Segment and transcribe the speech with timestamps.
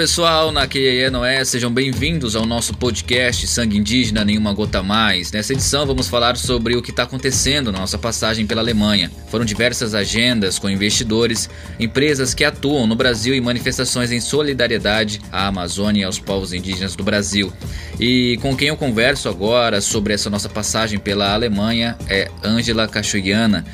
[0.00, 1.10] pessoal, na QIE
[1.44, 5.30] sejam bem-vindos ao nosso podcast Sangue Indígena Nenhuma Gota Mais.
[5.30, 9.12] Nessa edição vamos falar sobre o que está acontecendo na nossa passagem pela Alemanha.
[9.28, 15.48] Foram diversas agendas com investidores, empresas que atuam no Brasil e manifestações em solidariedade à
[15.48, 17.52] Amazônia e aos povos indígenas do Brasil.
[18.00, 23.66] E com quem eu converso agora sobre essa nossa passagem pela Alemanha é Ângela Cachoiana.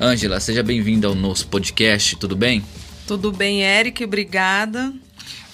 [0.00, 2.62] Ângela, seja bem-vinda ao nosso podcast, tudo bem?
[3.04, 4.92] Tudo bem, Eric, obrigada.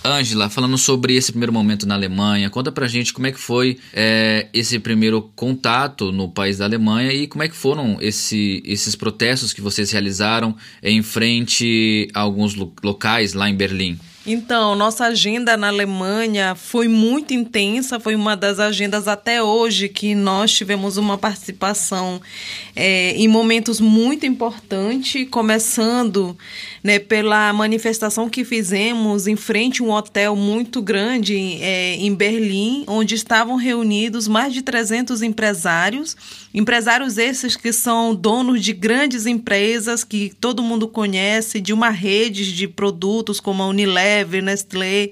[0.04, 3.78] Ângela, falando sobre esse primeiro momento na Alemanha, conta pra gente como é que foi
[3.92, 8.94] é, esse primeiro contato no país da Alemanha e como é que foram esse, esses
[8.94, 13.98] protestos que vocês realizaram em frente a alguns locais lá em Berlim.
[14.30, 20.14] Então, nossa agenda na Alemanha foi muito intensa, foi uma das agendas até hoje que
[20.14, 22.20] nós tivemos uma participação
[22.76, 26.36] é, em momentos muito importantes, começando
[26.84, 32.84] né, pela manifestação que fizemos em frente a um hotel muito grande é, em Berlim,
[32.86, 36.14] onde estavam reunidos mais de 300 empresários,
[36.52, 42.54] empresários esses que são donos de grandes empresas que todo mundo conhece, de uma rede
[42.54, 45.10] de produtos como a Unilever, Unilever, Nestlé,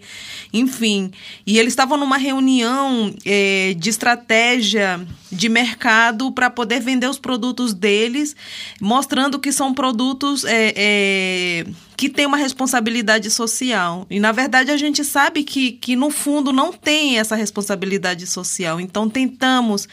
[0.52, 1.10] enfim.
[1.46, 7.74] E eles estavam numa reunião é, de estratégia de mercado para poder vender os produtos
[7.74, 8.34] deles,
[8.80, 14.06] mostrando que são produtos é, é, que têm uma responsabilidade social.
[14.10, 18.80] E, na verdade, a gente sabe que, que no fundo, não tem essa responsabilidade social.
[18.80, 19.88] Então, tentamos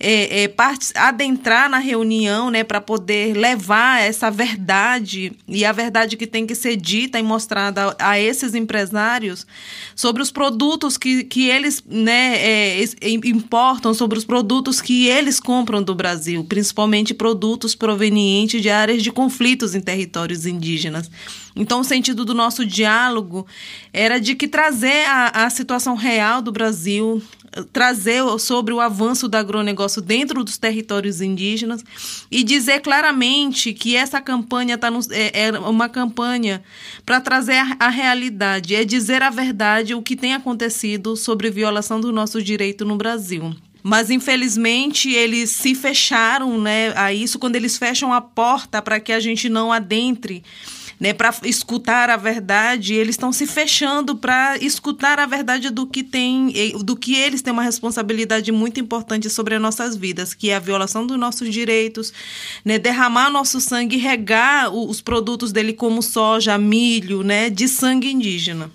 [0.00, 0.54] é, é
[0.96, 6.54] adentrar na reunião né, para poder levar essa verdade, e a verdade que tem que
[6.54, 9.46] ser dita e mostrada a, a esses empresários
[9.94, 12.84] sobre os produtos que, que eles né, é,
[13.24, 19.12] importam, sobre os produtos que eles compram do Brasil, principalmente produtos provenientes de áreas de
[19.12, 21.10] conflitos em territórios indígenas.
[21.56, 23.46] Então, o sentido do nosso diálogo
[23.92, 27.22] era de que trazer a, a situação real do Brasil,
[27.72, 31.84] trazer sobre o avanço do agronegócio dentro dos territórios indígenas
[32.30, 36.62] e dizer claramente que essa campanha tá no, é, é uma campanha
[37.06, 42.00] para trazer a, a, realidade, é dizer a verdade, o que tem acontecido sobre violação
[42.00, 43.54] do nosso direito no Brasil.
[43.82, 49.12] Mas infelizmente eles se fecharam né, a isso quando eles fecham a porta para que
[49.12, 50.42] a gente não adentre
[51.04, 56.02] né, para escutar a verdade, eles estão se fechando para escutar a verdade do que
[56.02, 56.50] tem,
[56.82, 60.58] do que eles têm uma responsabilidade muito importante sobre as nossas vidas, que é a
[60.58, 62.10] violação dos nossos direitos,
[62.64, 68.70] né, derramar nosso sangue, regar os produtos dele como soja, milho, né, de sangue indígena.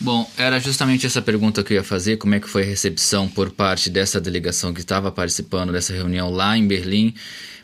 [0.00, 3.28] Bom, era justamente essa pergunta que eu ia fazer, como é que foi a recepção
[3.28, 7.14] por parte dessa delegação que estava participando dessa reunião lá em Berlim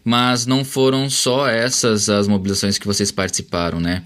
[0.06, 4.04] mas não foram só essas as mobilizações que vocês participaram, né?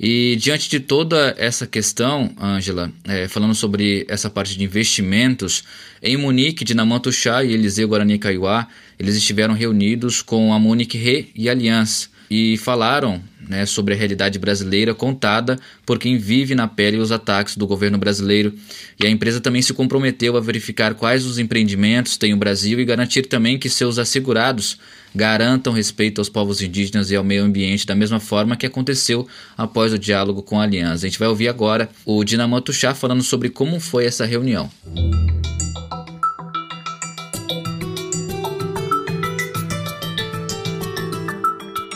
[0.00, 5.62] E diante de toda essa questão, Ângela, é, falando sobre essa parte de investimentos,
[6.02, 8.66] em Munique, Dinamanto Chá e Eliseu Guarani Kaiowá,
[8.98, 14.38] eles estiveram reunidos com a Munique Re e Aliança e falaram né, sobre a realidade
[14.38, 18.54] brasileira contada por quem vive na pele os ataques do governo brasileiro.
[18.98, 22.86] E a empresa também se comprometeu a verificar quais os empreendimentos tem o Brasil e
[22.86, 24.78] garantir também que seus assegurados
[25.14, 29.92] garantam respeito aos povos indígenas e ao meio ambiente da mesma forma que aconteceu após
[29.92, 31.04] o diálogo com a Aliança.
[31.04, 34.70] A gente vai ouvir agora o Dinamoto Chá falando sobre como foi essa reunião.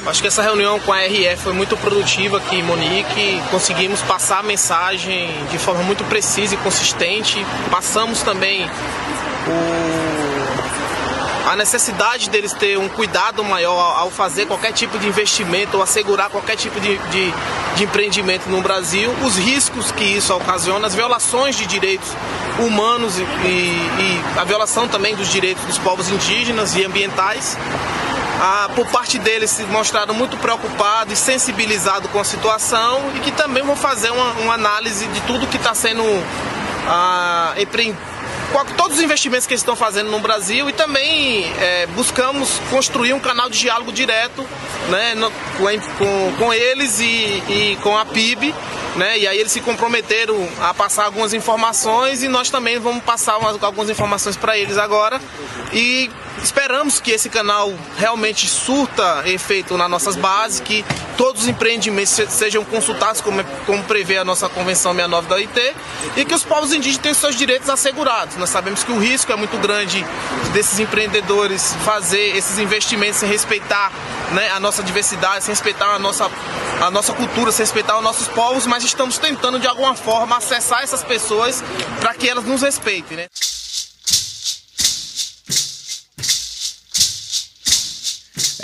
[0.07, 3.43] Acho que essa reunião com a RF foi muito produtiva aqui em Monique.
[3.51, 7.45] Conseguimos passar a mensagem de forma muito precisa e consistente.
[7.73, 8.71] Passamos também
[9.49, 15.83] o, a necessidade deles ter um cuidado maior ao fazer qualquer tipo de investimento ou
[15.83, 17.35] assegurar qualquer tipo de, de,
[17.75, 22.11] de empreendimento no Brasil, os riscos que isso ocasiona, as violações de direitos
[22.61, 27.59] humanos e, e, e a violação também dos direitos dos povos indígenas e ambientais
[28.41, 33.33] ah, por parte deles se mostraram muito preocupados e sensibilizados com a situação e que
[33.33, 36.03] também vão fazer uma, uma análise de tudo que está sendo
[36.87, 37.55] ah,
[38.77, 43.21] todos os investimentos que eles estão fazendo no Brasil e também é, buscamos construir um
[43.21, 44.47] canal de diálogo direto
[44.89, 48.55] né, no, com, com, eles e, e com a PIB.
[48.97, 53.37] Né, e aí eles se comprometeram a passar algumas informações e nós também vamos passar
[53.37, 55.21] umas, algumas informações para eles agora.
[55.71, 56.11] E
[56.43, 60.83] esperamos que esse canal realmente surta efeito nas nossas bases, que
[61.17, 65.75] todos os empreendimentos sejam consultados, como, como prevê a nossa Convenção 69 da OIT,
[66.17, 68.37] e que os povos indígenas tenham seus direitos assegurados.
[68.37, 70.05] Nós sabemos que o risco é muito grande
[70.53, 73.91] desses empreendedores fazer esses investimentos sem respeitar
[74.33, 76.31] né, a nossa diversidade, sem respeitar a nossa,
[76.81, 80.83] a nossa cultura, sem respeitar os nossos povos, mas estamos tentando de alguma forma acessar
[80.83, 81.63] essas pessoas
[82.01, 83.17] para que elas nos respeitem.
[83.17, 83.27] Né?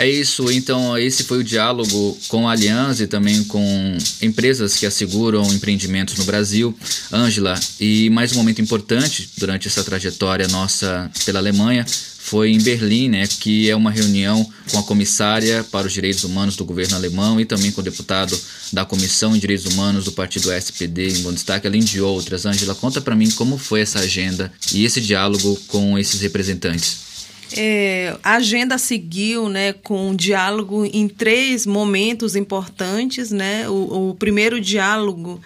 [0.02, 4.84] É isso, então esse foi o diálogo com a Aliança e também com empresas que
[4.84, 6.76] asseguram empreendimentos no Brasil.
[7.12, 11.86] Ângela, e mais um momento importante durante essa trajetória nossa pela Alemanha
[12.18, 16.56] foi em Berlim, né, que é uma reunião com a comissária para os direitos humanos
[16.56, 18.36] do governo alemão e também com o deputado
[18.72, 22.44] da Comissão de Direitos Humanos do partido SPD em Bundestag, além de outras.
[22.44, 27.11] Ângela, conta para mim como foi essa agenda e esse diálogo com esses representantes.
[27.56, 33.30] É, a agenda seguiu né, com um diálogo em três momentos importantes.
[33.30, 33.68] Né?
[33.68, 35.40] O, o, primeiro diálogo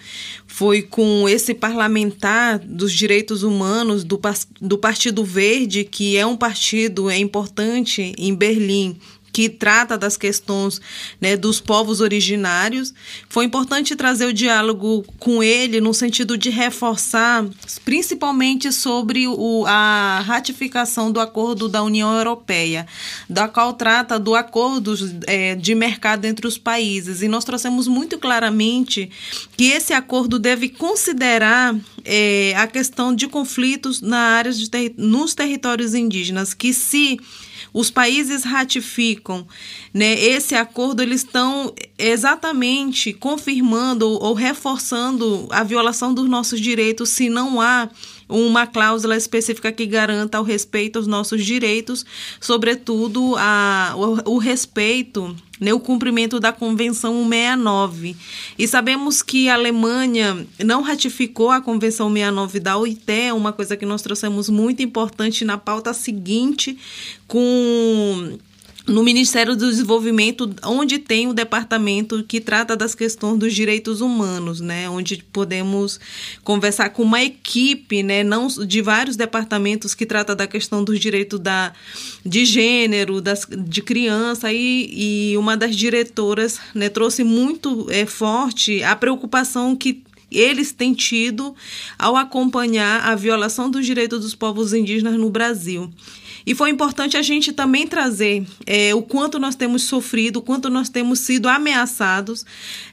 [0.45, 4.19] foi com esse parlamentar dos direitos humanos do,
[4.61, 8.97] do Partido Verde, que é um partido é importante em Berlim
[9.37, 10.81] que trata das questões
[11.21, 12.91] né, dos povos originários.
[13.29, 17.45] Foi importante trazer o diálogo com ele no sentido de reforçar,
[17.85, 22.87] principalmente sobre o, a ratificação do acordo da União Europeia,
[23.29, 24.95] da qual trata do acordo
[25.27, 27.21] é, de mercado entre os países.
[27.21, 29.07] E nós trouxemos muito claramente
[29.55, 34.67] que esse acordo deve considerar é, a questão de conflitos na área de
[34.97, 37.19] nos territórios indígenas, que se
[37.73, 39.47] os países ratificam
[39.93, 47.29] né, esse acordo, eles estão exatamente confirmando ou reforçando a violação dos nossos direitos se
[47.29, 47.89] não há
[48.29, 52.05] uma cláusula específica que garanta o respeito aos nossos direitos,
[52.39, 58.15] sobretudo a, o, o respeito né, o cumprimento da Convenção 169.
[58.57, 63.85] E sabemos que a Alemanha não ratificou a Convenção 69 da OIT, uma coisa que
[63.85, 66.77] nós trouxemos muito importante na pauta seguinte,
[67.27, 68.37] com
[68.87, 74.61] no Ministério do Desenvolvimento, onde tem o departamento que trata das questões dos direitos humanos,
[74.61, 74.89] né?
[74.89, 75.99] Onde podemos
[76.43, 78.23] conversar com uma equipe, né?
[78.23, 81.73] Não de vários departamentos que trata da questão dos direitos da,
[82.25, 86.87] de gênero, das, de criança e, e uma das diretoras, né?
[86.87, 91.55] Trouxe muito é, forte a preocupação que eles têm tido
[91.97, 95.91] ao acompanhar a violação dos direitos dos povos indígenas no Brasil.
[96.47, 100.69] E foi importante a gente também trazer é, o quanto nós temos sofrido, o quanto
[100.69, 102.45] nós temos sido ameaçados,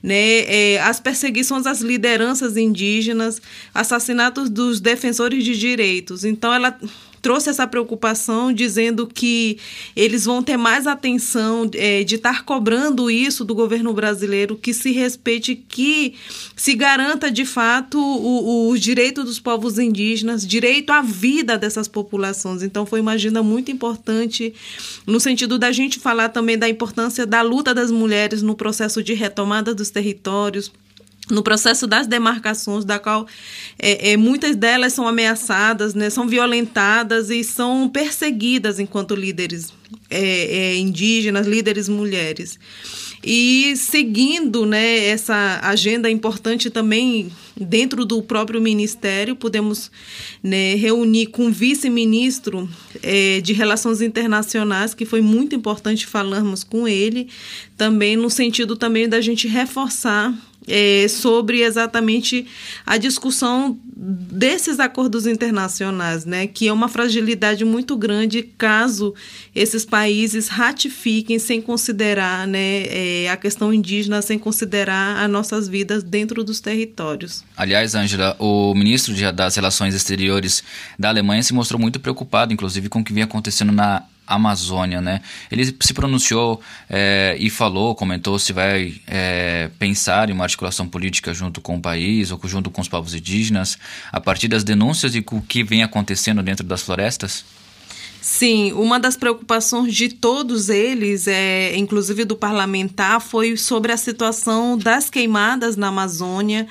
[0.02, 3.40] né, é, as perseguições às lideranças indígenas,
[3.72, 6.24] assassinatos dos defensores de direitos.
[6.24, 6.76] Então, ela
[7.24, 9.56] trouxe essa preocupação, dizendo que
[9.96, 14.92] eles vão ter mais atenção é, de estar cobrando isso do governo brasileiro, que se
[14.92, 16.16] respeite, que
[16.54, 22.62] se garanta de fato o, o direito dos povos indígenas, direito à vida dessas populações.
[22.62, 24.52] Então, foi uma agenda muito importante
[25.06, 29.14] no sentido da gente falar também da importância da luta das mulheres no processo de
[29.14, 30.70] retomada dos territórios
[31.30, 33.26] no processo das demarcações, da qual
[33.78, 39.72] é, é, muitas delas são ameaçadas, né, são violentadas e são perseguidas enquanto líderes
[40.10, 42.58] é, é indígenas, líderes mulheres.
[43.26, 49.90] E seguindo né, essa agenda importante também dentro do próprio ministério, podemos
[50.42, 52.68] né, reunir com o vice-ministro
[53.02, 57.28] é, de Relações Internacionais, que foi muito importante falarmos com ele,
[57.78, 60.34] também no sentido também da gente reforçar
[60.66, 62.46] é, sobre exatamente
[62.86, 69.14] a discussão desses acordos internacionais, né, que é uma fragilidade muito grande caso
[69.54, 76.02] esses países ratifiquem sem considerar né, é, a questão indígena, sem considerar as nossas vidas
[76.02, 77.44] dentro dos territórios.
[77.56, 80.62] Aliás, Ângela, o ministro das Relações Exteriores
[80.98, 85.20] da Alemanha se mostrou muito preocupado, inclusive, com o que vinha acontecendo na Amazônia, né?
[85.50, 91.34] Ele se pronunciou é, e falou, comentou se vai é, pensar em uma articulação política
[91.34, 93.78] junto com o país ou junto com os povos indígenas
[94.12, 97.44] a partir das denúncias e o que vem acontecendo dentro das florestas?
[98.26, 104.78] Sim, uma das preocupações de todos eles, é, inclusive do parlamentar, foi sobre a situação
[104.78, 106.66] das queimadas na Amazônia,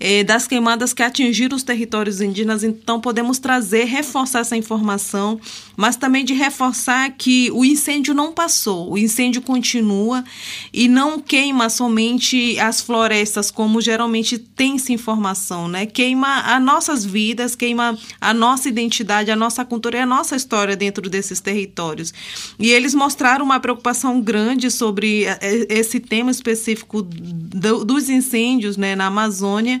[0.00, 2.64] é, das queimadas que atingiram os territórios indígenas.
[2.64, 5.38] Então, podemos trazer, reforçar essa informação,
[5.76, 10.24] mas também de reforçar que o incêndio não passou, o incêndio continua
[10.72, 15.84] e não queima somente as florestas, como geralmente tem-se informação, né?
[15.84, 20.74] Queima as nossas vidas, queima a nossa identidade, a nossa cultura e a nossa história
[20.74, 22.14] dentro dentro desses territórios.
[22.58, 28.76] E eles mostraram uma preocupação grande sobre eh, eh, esse tema específico do, dos incêndios
[28.76, 29.80] né, na Amazônia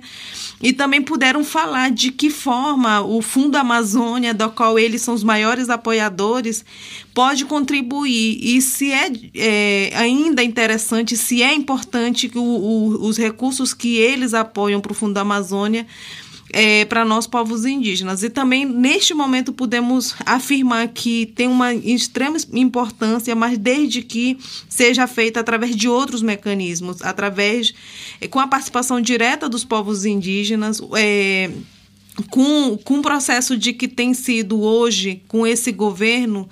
[0.60, 5.22] e também puderam falar de que forma o Fundo Amazônia, do qual eles são os
[5.22, 6.64] maiores apoiadores,
[7.12, 13.16] pode contribuir e se é, é ainda interessante, se é importante que o, o, os
[13.16, 15.86] recursos que eles apoiam para o Fundo Amazônia
[16.54, 18.22] é, para nós povos indígenas.
[18.22, 25.08] E também, neste momento, podemos afirmar que tem uma extrema importância, mas desde que seja
[25.08, 27.74] feita através de outros mecanismos, através,
[28.20, 31.50] é, com a participação direta dos povos indígenas, é,
[32.30, 36.48] com, com o processo de que tem sido hoje, com esse governo,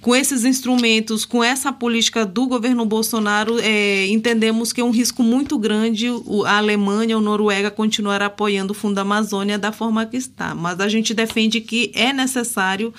[0.00, 5.22] com esses instrumentos, com essa política do governo Bolsonaro, é, entendemos que é um risco
[5.22, 6.08] muito grande
[6.46, 10.54] a Alemanha ou Noruega continuar apoiando o Fundo Amazônia da forma que está.
[10.54, 12.92] Mas a gente defende que é necessário,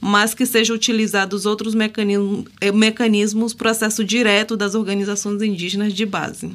[0.00, 6.54] mas que sejam utilizados outros mecanismos, é, mecanismos processo direto das organizações indígenas de base.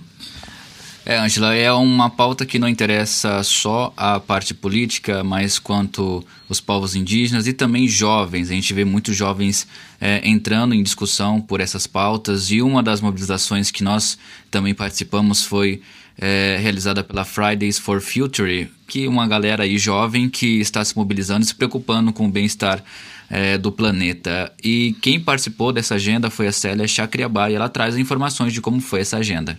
[1.09, 6.59] É, Angela, é uma pauta que não interessa só a parte política, mas quanto os
[6.59, 8.51] povos indígenas e também jovens.
[8.51, 9.65] A gente vê muitos jovens
[10.01, 14.17] é, entrando em discussão por essas pautas e uma das mobilizações que nós
[14.51, 15.81] também participamos foi
[16.17, 20.93] é, realizada pela Fridays for Future, que é uma galera aí jovem que está se
[20.97, 22.83] mobilizando e se preocupando com o bem-estar
[23.29, 24.51] é, do planeta.
[24.61, 28.81] E quem participou dessa agenda foi a Célia Chacriabá e ela traz informações de como
[28.81, 29.57] foi essa agenda.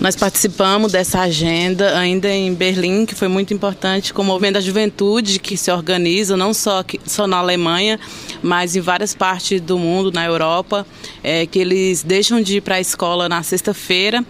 [0.00, 4.60] Nós participamos dessa agenda ainda em Berlim, que foi muito importante, com o movimento da
[4.60, 7.98] juventude que se organiza, não só, só na Alemanha,
[8.40, 10.86] mas em várias partes do mundo, na Europa,
[11.20, 14.24] é, que eles deixam de ir para a escola na sexta-feira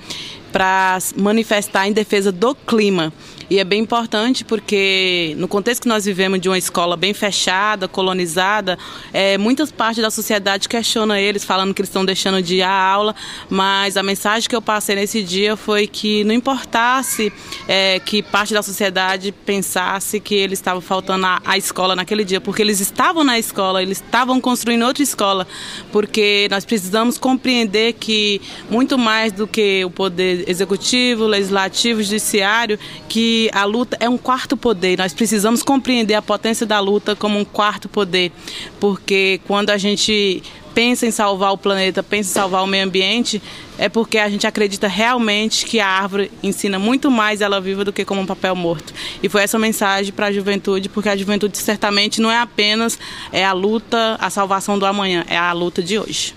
[0.50, 3.12] para manifestar em defesa do clima.
[3.50, 7.88] E é bem importante porque, no contexto que nós vivemos de uma escola bem fechada,
[7.88, 8.78] colonizada,
[9.10, 12.70] é, muitas partes da sociedade questionam eles, falando que eles estão deixando de ir à
[12.70, 13.14] aula,
[13.48, 17.32] mas a mensagem que eu passei nesse dia foi que não importasse
[17.66, 22.60] é, que parte da sociedade pensasse que eles estavam faltando à escola naquele dia, porque
[22.60, 25.46] eles estavam na escola, eles estavam construindo outra escola,
[25.90, 32.78] porque nós precisamos compreender que muito mais do que o poder executivo, legislativo, judiciário,
[33.08, 34.98] que a luta é um quarto poder.
[34.98, 38.32] Nós precisamos compreender a potência da luta como um quarto poder,
[38.80, 40.42] porque quando a gente
[40.74, 43.42] pensa em salvar o planeta, pensa em salvar o meio ambiente,
[43.76, 47.92] é porque a gente acredita realmente que a árvore ensina muito mais ela viva do
[47.92, 48.94] que como um papel morto.
[49.20, 52.98] E foi essa mensagem para a juventude, porque a juventude certamente não é apenas
[53.32, 56.34] é a luta, a salvação do amanhã, é a luta de hoje.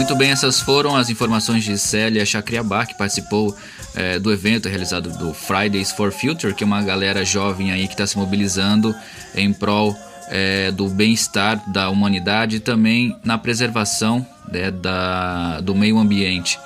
[0.00, 3.54] Muito bem, essas foram as informações de Célia Chacriabá, que participou
[3.94, 7.92] é, do evento realizado do Fridays for Future, que é uma galera jovem aí que
[7.92, 8.94] está se mobilizando
[9.34, 9.94] em prol
[10.28, 16.58] é, do bem-estar da humanidade e também na preservação né, da, do meio ambiente.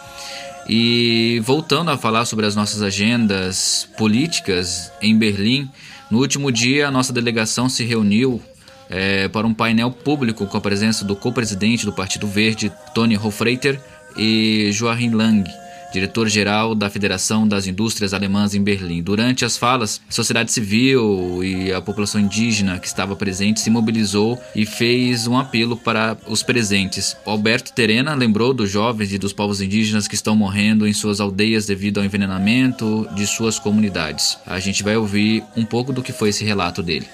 [0.69, 5.69] E voltando a falar sobre as nossas agendas políticas em Berlim,
[6.09, 8.41] no último dia a nossa delegação se reuniu
[8.89, 13.81] é, para um painel público com a presença do co-presidente do Partido Verde, Tony Hofreiter,
[14.17, 15.45] e Joachim Lang,
[15.93, 19.01] diretor-geral da Federação das Indústrias Alemãs em Berlim.
[19.03, 24.41] Durante as falas, a sociedade civil e a população indígena que estava presente se mobilizou
[24.57, 27.17] e fez um apelo para os presentes.
[27.25, 31.67] Alberto Terena lembrou dos jovens e dos povos indígenas que estão morrendo em suas aldeias
[31.67, 34.37] devido ao envenenamento de suas comunidades.
[34.45, 37.07] A gente vai ouvir um pouco do que foi esse relato dele.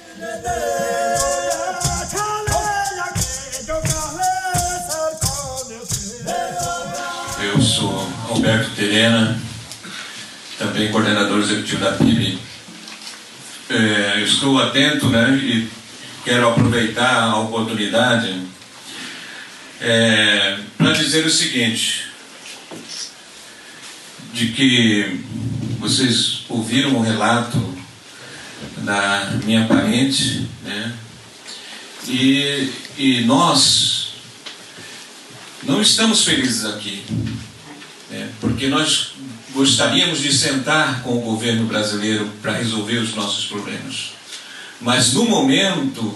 [8.51, 9.41] Alberto Terena,
[10.59, 12.37] também coordenador executivo da PIB.
[13.69, 15.71] É, estou atento né, e
[16.25, 18.43] quero aproveitar a oportunidade
[19.81, 22.07] é, para dizer o seguinte,
[24.33, 25.21] de que
[25.79, 27.79] vocês ouviram o relato
[28.79, 30.93] da minha parente, né,
[32.09, 34.15] e, e nós
[35.63, 37.05] não estamos felizes aqui
[38.13, 39.13] é, porque nós
[39.53, 44.13] gostaríamos de sentar com o governo brasileiro para resolver os nossos problemas.
[44.81, 46.15] Mas no momento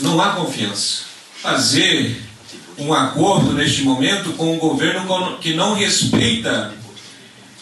[0.00, 1.02] não há confiança.
[1.42, 2.20] Fazer
[2.78, 6.72] um acordo neste momento com um governo que não respeita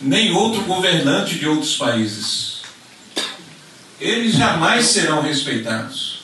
[0.01, 2.59] nem outro governante de outros países.
[4.01, 6.21] eles jamais serão respeitados.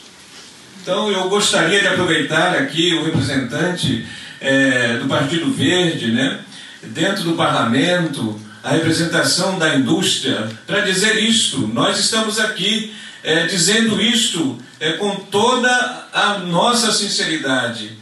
[0.81, 4.07] Então eu gostaria de aproveitar aqui o representante
[4.41, 6.41] é, do Partido Verde, né,
[6.89, 11.67] dentro do parlamento, a representação da indústria, para dizer isto.
[11.69, 17.99] Nós estamos aqui é, dizendo isto é, com toda a nossa sinceridade.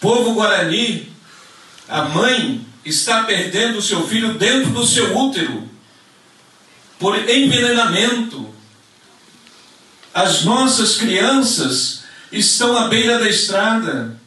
[0.00, 1.10] Povo Guarani,
[1.88, 5.68] a mãe está perdendo o seu filho dentro do seu útero
[6.98, 8.48] por envenenamento.
[10.12, 14.19] As nossas crianças estão à beira da estrada,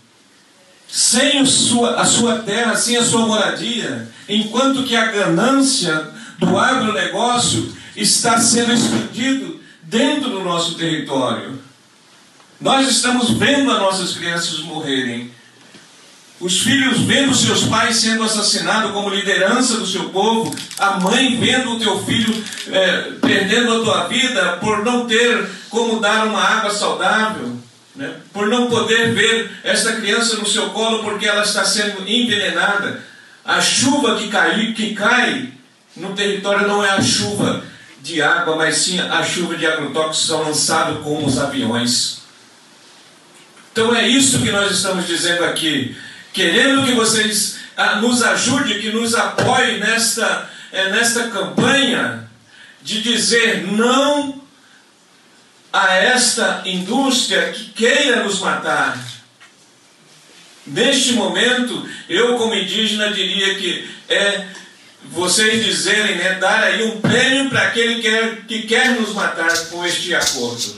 [0.95, 6.07] sem a sua, a sua terra, sem a sua moradia, enquanto que a ganância
[6.37, 11.59] do agronegócio está sendo expandido dentro do nosso território.
[12.61, 15.31] Nós estamos vendo as nossas crianças morrerem.
[16.39, 21.71] Os filhos vendo seus pais sendo assassinados como liderança do seu povo, a mãe vendo
[21.71, 26.69] o teu filho é, perdendo a tua vida por não ter como dar uma água
[26.69, 27.62] saudável,
[27.95, 28.15] né?
[28.31, 33.01] por não poder ver essa criança no seu colo porque ela está sendo envenenada.
[33.45, 35.51] A chuva que cai, que cai
[35.95, 37.63] no território não é a chuva
[38.01, 42.21] de água, mas sim a chuva de agrotóxicos são lançados como os aviões.
[43.71, 45.95] Então é isso que nós estamos dizendo aqui
[46.33, 52.27] querendo que vocês ah, nos ajudem, que nos apoiem nesta, é, nesta campanha
[52.81, 54.42] de dizer não
[55.73, 59.03] a esta indústria que queira nos matar.
[60.67, 64.47] Neste momento, eu como indígena diria que é
[65.11, 69.51] vocês dizerem, né, dar aí um prêmio para aquele que quer, que quer nos matar
[69.69, 70.77] com este acordo.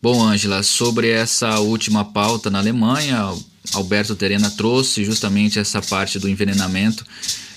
[0.00, 3.34] Bom, Ângela, sobre essa última pauta na Alemanha,
[3.72, 7.04] Alberto Terena trouxe justamente essa parte do envenenamento.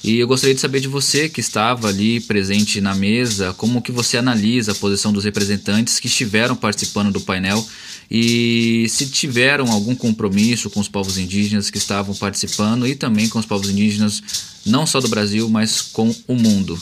[0.03, 3.91] E eu gostaria de saber de você que estava ali presente na mesa, como que
[3.91, 7.65] você analisa a posição dos representantes que estiveram participando do painel
[8.09, 13.39] e se tiveram algum compromisso com os povos indígenas que estavam participando e também com
[13.39, 14.21] os povos indígenas
[14.65, 16.79] não só do Brasil, mas com o mundo.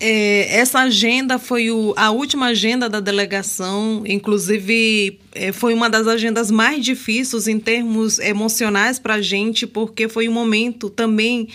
[0.00, 6.06] É, essa agenda foi o, a última agenda da delegação, inclusive é, foi uma das
[6.06, 11.48] agendas mais difíceis em termos emocionais para a gente, porque foi um momento também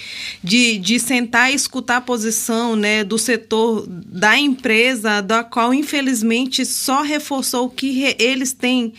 [0.44, 6.66] de, de sentar e escutar a posição né, do setor da empresa, da qual infelizmente
[6.66, 8.94] só reforçou o que re, eles têm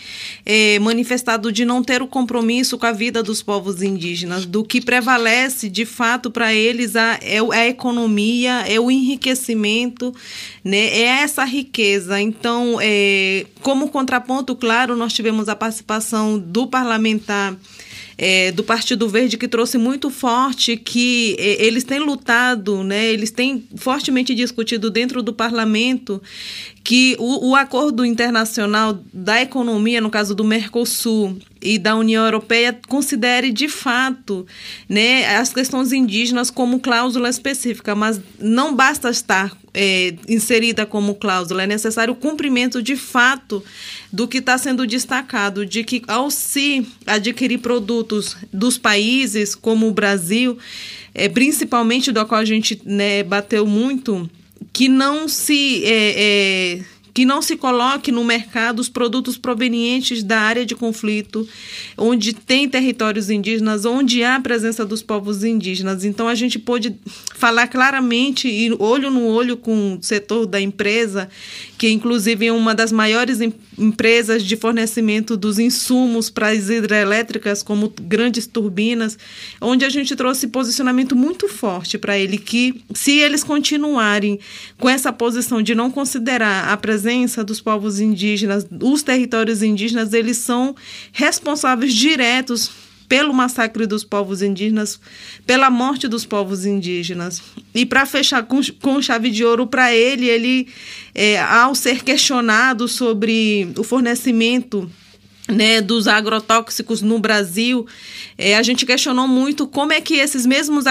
[0.44, 4.80] é, manifestado de não ter o compromisso com a vida dos povos indígenas, do que
[4.80, 9.35] prevalece de fato para eles a, é a economia, é o enriquecimento,
[10.64, 12.20] né, é essa riqueza.
[12.20, 17.56] Então, é, como contraponto claro, nós tivemos a participação do parlamentar
[18.18, 23.30] é, do Partido Verde que trouxe muito forte que é, eles têm lutado, né, eles
[23.30, 26.22] têm fortemente discutido dentro do parlamento
[26.86, 32.78] que o, o, acordo internacional da economia, no caso do Mercosul e da União Europeia,
[32.86, 34.46] considere de fato
[34.88, 41.64] né, as questões indígenas como cláusula específica, mas não basta estar é, inserida como cláusula,
[41.64, 43.64] é necessário o cumprimento de fato
[44.12, 49.92] do que está sendo destacado, de que ao se adquirir produtos dos países como o
[49.92, 50.56] Brasil,
[51.12, 54.30] é, principalmente do qual a gente né, bateu muito,
[54.76, 56.80] que não se é, é,
[57.14, 61.48] que não se coloque no mercado os produtos provenientes da área de conflito,
[61.96, 66.04] onde tem territórios indígenas, onde há a presença dos povos indígenas.
[66.04, 66.94] Então a gente pôde
[67.34, 71.26] falar claramente e olho no olho com o setor da empresa,
[71.78, 73.40] que inclusive é uma das maiores
[73.78, 79.18] empresas de fornecimento dos insumos para as hidrelétricas, como grandes turbinas,
[79.60, 84.38] onde a gente trouxe posicionamento muito forte para ele que se eles continuarem
[84.78, 90.38] com essa posição de não considerar a presença dos povos indígenas, os territórios indígenas, eles
[90.38, 90.74] são
[91.12, 95.00] responsáveis diretos pelo massacre dos povos indígenas,
[95.46, 97.42] pela morte dos povos indígenas.
[97.74, 100.68] E para fechar com, com chave de ouro para ele, ele,
[101.14, 104.90] é, ao ser questionado sobre o fornecimento
[105.48, 107.86] né, dos agrotóxicos no Brasil,
[108.36, 110.84] é, a gente questionou muito como é que esses mesmos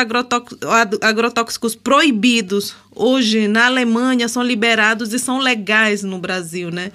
[1.01, 6.91] agrotóxicos proibidos hoje na Alemanha são liberados e são legais no Brasil, né?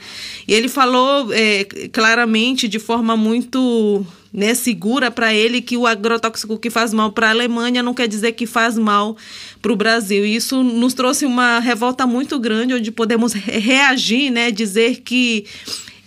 [0.48, 6.58] E ele falou é, claramente, de forma muito né, segura para ele, que o agrotóxico
[6.58, 9.16] que faz mal para a Alemanha não quer dizer que faz mal
[9.60, 10.24] para o Brasil.
[10.24, 15.44] E isso nos trouxe uma revolta muito grande, onde podemos reagir, né, dizer que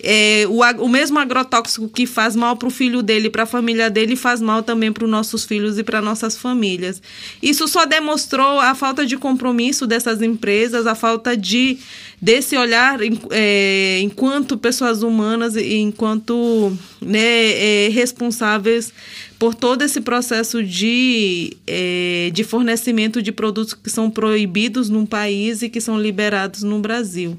[0.04, 3.90] é, o, o mesmo agrotóxico que faz mal para o filho dele, para a família
[3.90, 7.02] dele, faz mal também para os nossos filhos e para nossas famílias.
[7.42, 11.80] Isso só demonstrou a falta de compromisso dessas empresas, a falta de
[12.22, 13.00] desse olhar
[13.32, 18.94] é, enquanto pessoas humanas e enquanto né, é, responsáveis
[19.38, 25.62] por todo esse processo de, é, de fornecimento de produtos que são proibidos num país
[25.62, 27.38] e que são liberados no Brasil.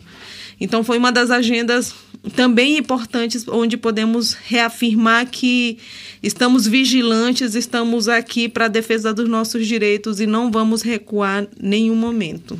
[0.61, 1.95] Então, foi uma das agendas
[2.31, 5.79] também importantes, onde podemos reafirmar que
[6.23, 11.97] estamos vigilantes, estamos aqui para a defesa dos nossos direitos e não vamos recuar nenhum
[11.97, 12.59] momento.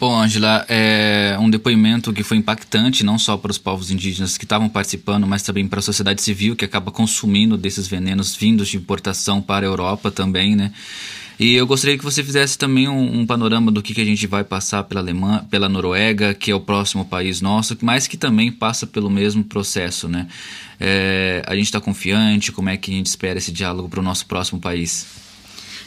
[0.00, 4.46] Bom, Angela, é um depoimento que foi impactante não só para os povos indígenas que
[4.46, 8.78] estavam participando, mas também para a sociedade civil que acaba consumindo desses venenos vindos de
[8.78, 10.72] importação para a Europa também, né?
[11.40, 14.26] E eu gostaria que você fizesse também um, um panorama do que, que a gente
[14.26, 18.52] vai passar pela Alemanha, pela Noruega, que é o próximo país nosso, mas que também
[18.52, 20.28] passa pelo mesmo processo, né?
[20.78, 22.52] É, a gente está confiante?
[22.52, 25.29] Como é que a gente espera esse diálogo para o nosso próximo país?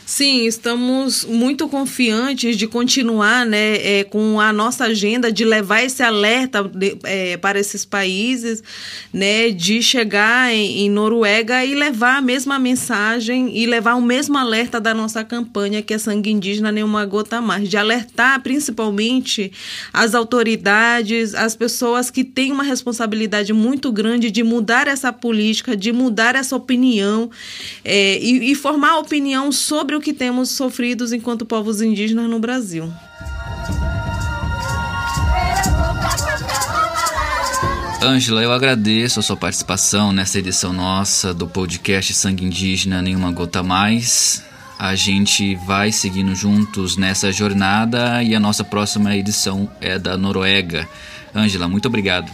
[0.06, 6.04] Sim, estamos muito confiantes de continuar né, é, com a nossa agenda de levar esse
[6.04, 8.62] alerta de, é, para esses países,
[9.14, 14.38] né, de chegar em, em, Noruega e levar a mesma mensagem e levar o mesmo
[14.38, 19.54] alerta da nossa campanha, que é sangue indígena nenhuma gota mais, de alertar principalmente
[19.94, 25.94] as autoridades, as pessoas que têm uma responsabilidade muito grande de mudar essa política, de
[25.94, 27.32] mudar essa opinião
[27.86, 32.40] é, e, e formar opinião sobre sobre o que temos sofridos enquanto povos indígenas no
[32.40, 32.92] Brasil.
[38.02, 43.62] Ângela, eu agradeço a sua participação nessa edição nossa do podcast Sangue Indígena Nenhuma Gota
[43.62, 44.44] Mais.
[44.80, 50.88] A gente vai seguindo juntos nessa jornada e a nossa próxima edição é da Noruega.
[51.36, 52.32] Ângela, muito obrigado.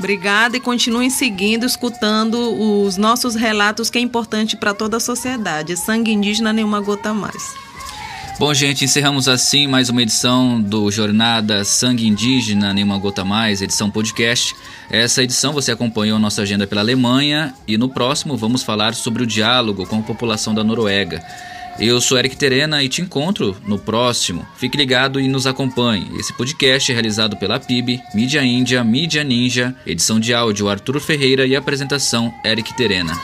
[0.00, 5.76] Obrigada e continuem seguindo, escutando os nossos relatos que é importante para toda a sociedade.
[5.76, 7.54] Sangue indígena, nenhuma gota mais.
[8.38, 13.90] Bom, gente, encerramos assim mais uma edição do Jornada Sangue Indígena, Nenhuma Gota Mais, edição
[13.90, 14.56] podcast.
[14.90, 19.26] Essa edição você acompanhou nossa agenda pela Alemanha e no próximo vamos falar sobre o
[19.26, 21.22] diálogo com a população da Noruega.
[21.80, 24.46] Eu sou Eric Terena e te encontro no próximo.
[24.58, 26.10] Fique ligado e nos acompanhe.
[26.18, 31.46] Esse podcast é realizado pela PIB, Mídia Índia, Mídia Ninja, edição de áudio Arthur Ferreira
[31.46, 33.14] e apresentação Eric Terena.